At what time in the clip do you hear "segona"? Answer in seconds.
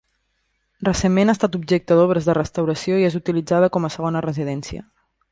3.97-4.23